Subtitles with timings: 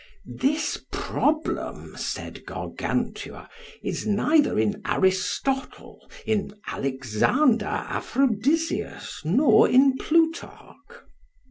[0.25, 3.47] This problem, said Gargantua,
[3.83, 10.77] is neither in Aristotle, in Alexander Aphrodiseus, nor in Plutarch.